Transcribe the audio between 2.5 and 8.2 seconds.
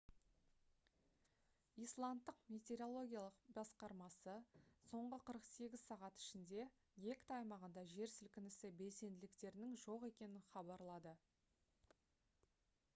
метеорологиялық басқармасы соңғы 48 сағат ішінде гекта аймағында жер